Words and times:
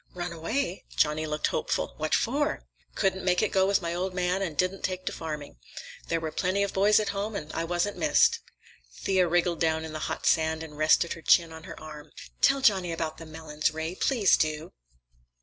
"Ran 0.15 0.31
away?" 0.33 0.83
Johnny 0.95 1.27
looked 1.27 1.45
hopeful. 1.45 1.93
"What 1.97 2.15
for?" 2.15 2.63
"Couldn't 2.95 3.23
make 3.23 3.43
it 3.43 3.51
go 3.51 3.67
with 3.67 3.83
my 3.83 3.93
old 3.93 4.15
man, 4.15 4.41
and 4.41 4.57
didn't 4.57 4.81
take 4.81 5.05
to 5.05 5.11
farming. 5.11 5.57
There 6.07 6.19
were 6.19 6.31
plenty 6.31 6.63
of 6.63 6.73
boys 6.73 6.99
at 6.99 7.09
home. 7.09 7.35
I 7.53 7.63
wasn't 7.65 7.97
missed." 7.97 8.39
Thea 9.03 9.27
wriggled 9.27 9.59
down 9.59 9.85
in 9.85 9.93
the 9.93 9.99
hot 10.09 10.25
sand 10.25 10.63
and 10.63 10.75
rested 10.75 11.13
her 11.13 11.21
chin 11.21 11.53
on 11.53 11.65
her 11.65 11.79
arm. 11.79 12.11
"Tell 12.41 12.61
Johnny 12.61 12.91
about 12.91 13.19
the 13.19 13.27
melons, 13.27 13.69
Ray, 13.75 13.93
please 13.93 14.37
do!" 14.37 14.73